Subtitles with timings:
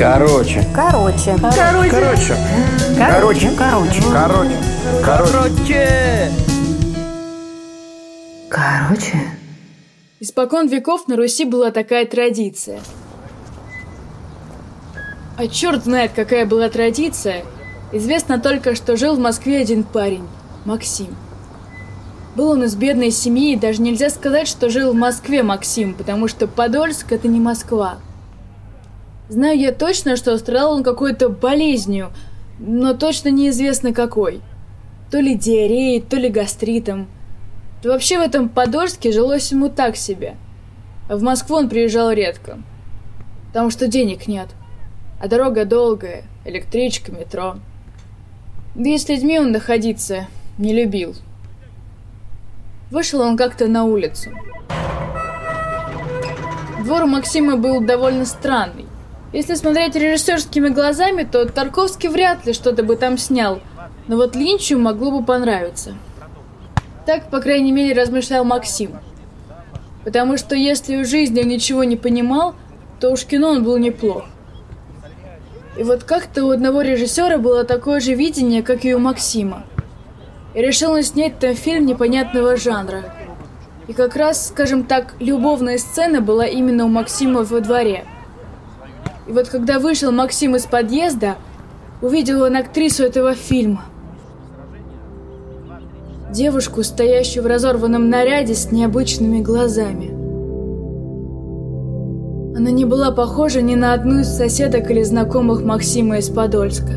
[0.00, 0.64] Короче.
[0.74, 1.36] Короче.
[1.42, 1.90] Короче.
[1.90, 2.34] Короче.
[2.96, 3.50] Короче.
[3.58, 4.00] Короче.
[4.10, 4.56] Короче.
[5.04, 6.30] Короче.
[8.48, 9.18] Короче.
[10.20, 12.80] Испокон веков на Руси была такая традиция.
[15.36, 17.44] А черт знает, какая была традиция.
[17.92, 20.26] Известно только, что жил в Москве один парень,
[20.64, 21.14] Максим.
[22.36, 26.26] Был он из бедной семьи, и даже нельзя сказать, что жил в Москве Максим, потому
[26.26, 27.98] что Подольск– это не Москва.
[29.30, 32.10] Знаю я точно, что страдал он какой-то болезнью,
[32.58, 34.40] но точно неизвестно какой.
[35.12, 37.06] То ли диареей, то ли гастритом.
[37.84, 40.34] Вообще в этом Подольске жилось ему так себе.
[41.08, 42.58] В Москву он приезжал редко.
[43.46, 44.48] Потому что денег нет.
[45.20, 47.58] А дорога долгая, электричка, метро.
[48.74, 50.26] Да и с людьми он находиться
[50.58, 51.14] не любил.
[52.90, 54.32] Вышел он как-то на улицу.
[56.82, 58.89] Двор Максима был довольно странный.
[59.32, 63.60] Если смотреть режиссерскими глазами, то Тарковский вряд ли что-то бы там снял,
[64.08, 65.94] но вот Линчу могло бы понравиться.
[67.06, 68.98] Так, по крайней мере, размышлял Максим.
[70.04, 72.54] Потому что если в жизни он ничего не понимал,
[72.98, 74.24] то уж кино он был неплох.
[75.78, 79.64] И вот как-то у одного режиссера было такое же видение, как и у Максима.
[80.54, 83.14] И решил он снять там фильм непонятного жанра.
[83.86, 88.04] И как раз, скажем так, любовная сцена была именно у Максима во дворе.
[89.30, 91.36] И вот когда вышел Максим из подъезда,
[92.02, 93.84] увидел он актрису этого фильма.
[96.32, 100.08] Девушку, стоящую в разорванном наряде с необычными глазами.
[102.56, 106.94] Она не была похожа ни на одну из соседок или знакомых Максима из Подольска.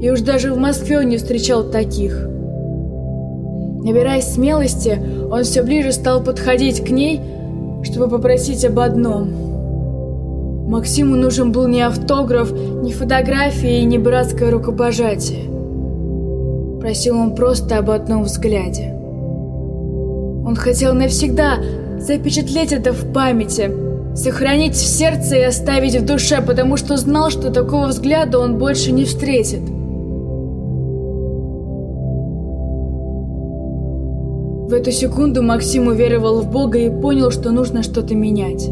[0.00, 2.20] И уж даже в Москве он не встречал таких.
[3.84, 7.20] Набираясь смелости, он все ближе стал подходить к ней,
[7.84, 9.43] чтобы попросить об одном.
[10.66, 15.44] Максиму нужен был не автограф, не фотография и не братское рукопожатие.
[16.80, 18.94] Просил он просто об одном взгляде.
[20.46, 21.58] Он хотел навсегда
[21.98, 23.70] запечатлеть это в памяти,
[24.14, 28.90] сохранить в сердце и оставить в душе, потому что знал, что такого взгляда он больше
[28.90, 29.60] не встретит.
[34.68, 38.70] В эту секунду Максим уверовал в Бога и понял, что нужно что-то менять.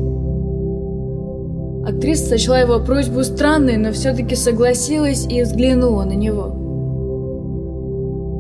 [1.85, 6.59] Актриса сочла его просьбу странной, но все-таки согласилась и взглянула на него.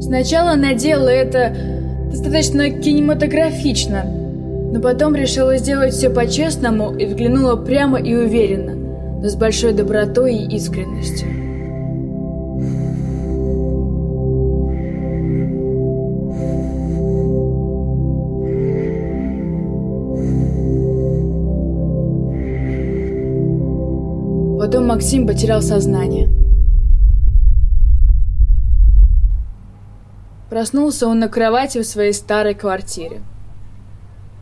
[0.00, 1.56] Сначала она делала это
[2.10, 4.04] достаточно кинематографично,
[4.72, 8.74] но потом решила сделать все по-честному и взглянула прямо и уверенно,
[9.20, 11.41] но с большой добротой и искренностью.
[24.82, 26.28] Потом Максим потерял сознание.
[30.50, 33.20] Проснулся он на кровати в своей старой квартире.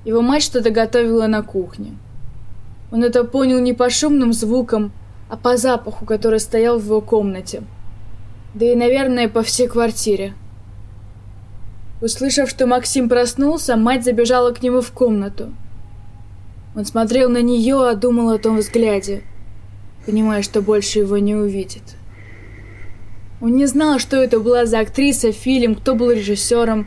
[0.06, 1.92] Его мать что-то готовила на кухне.
[2.90, 4.92] Он это понял не по шумным звукам,
[5.28, 7.62] а по запаху, который стоял в его комнате.
[8.54, 10.32] Да и, наверное, по всей квартире.
[12.00, 15.52] Услышав, что Максим проснулся, мать забежала к нему в комнату.
[16.74, 19.22] Он смотрел на нее, а думал о том взгляде,
[20.06, 21.82] понимая, что больше его не увидит.
[23.40, 26.86] Он не знал, что это была за актриса, фильм, кто был режиссером.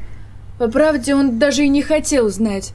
[0.60, 2.74] По правде, он даже и не хотел знать.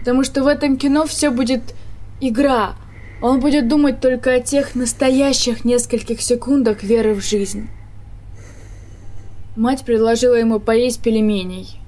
[0.00, 1.74] Потому что в этом кино все будет
[2.20, 2.76] игра.
[3.22, 7.68] Он будет думать только о тех настоящих нескольких секундах веры в жизнь.
[9.56, 11.80] Мать предложила ему поесть пельменей,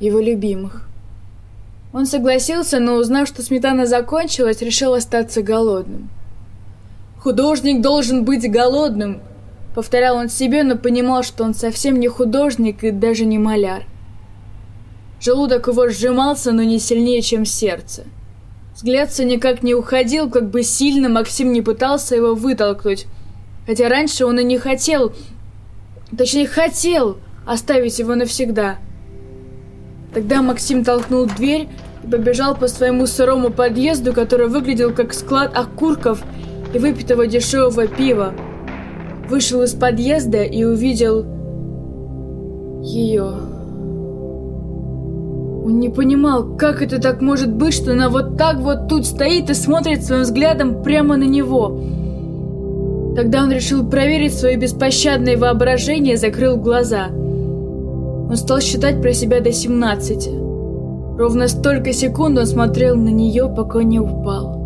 [0.00, 0.88] его любимых.
[1.92, 6.08] Он согласился, но узнав, что сметана закончилась, решил остаться голодным.
[7.22, 9.20] «Художник должен быть голодным»,—
[9.74, 13.84] повторял он себе, но понимал, что он совсем не художник и даже не маляр.
[15.20, 18.04] Желудок его сжимался, но не сильнее, чем сердце.
[18.74, 23.06] Взгляд никак не уходил, как бы сильно Максим не пытался его вытолкнуть.
[23.66, 25.12] Хотя раньше он и не хотел,
[26.16, 28.78] точнее хотел оставить его навсегда.
[30.14, 31.68] Тогда Максим толкнул дверь
[32.02, 36.22] и побежал по своему сырому подъезду, который выглядел как склад окурков
[36.74, 38.32] и выпитого дешевого пива.
[39.28, 41.24] Вышел из подъезда и увидел
[42.82, 43.32] ее.
[45.62, 49.50] Он не понимал, как это так может быть, что она вот так вот тут стоит
[49.50, 51.80] и смотрит своим взглядом прямо на него.
[53.14, 57.08] Тогда он решил проверить свое беспощадное воображение и закрыл глаза.
[57.10, 60.28] Он стал считать про себя до 17.
[61.18, 64.59] Ровно столько секунд он смотрел на нее, пока не упал.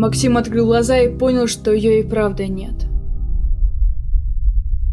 [0.00, 2.72] Максим открыл глаза и понял, что ее и правда нет.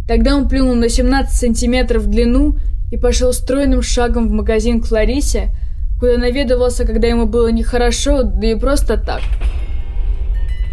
[0.05, 2.57] Тогда он плюнул на 17 сантиметров в длину
[2.91, 5.51] и пошел стройным шагом в магазин к Ларисе,
[5.97, 9.21] куда наведывался, когда ему было нехорошо, да и просто так.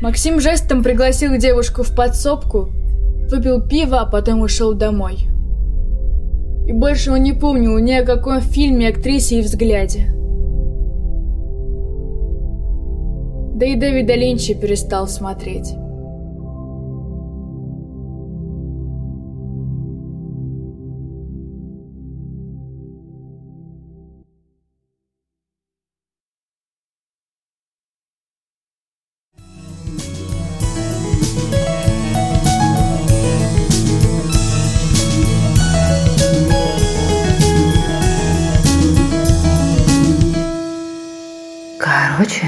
[0.02, 2.70] Максим жестом пригласил девушку в подсобку,
[3.30, 5.28] выпил пиво, а потом ушел домой.
[6.66, 10.13] И больше он не помнил ни о каком фильме, актрисе и взгляде.
[13.54, 15.74] Да и Дэвида Линча перестал смотреть.
[41.78, 42.46] Короче,